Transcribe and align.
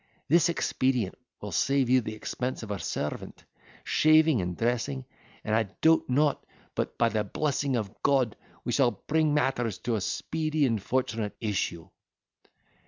This 0.27 0.49
expedient 0.49 1.13
will 1.41 1.51
save 1.51 1.87
you 1.87 2.01
the 2.01 2.15
expense 2.15 2.63
of 2.63 2.71
a 2.71 2.79
servant, 2.79 3.45
shaving, 3.83 4.41
and 4.41 4.57
dressing; 4.57 5.05
and 5.43 5.53
I 5.53 5.63
doubt 5.81 6.09
not 6.09 6.43
but, 6.73 6.97
by 6.97 7.09
the 7.09 7.23
blessing 7.23 7.75
of 7.75 8.01
God, 8.01 8.35
we 8.65 8.71
shall 8.71 9.03
bring 9.05 9.35
matters 9.35 9.77
to 9.83 9.93
a 9.93 10.01
speedy 10.01 10.65
and 10.65 10.81
fortunate 10.81 11.35
issue." 11.39 11.87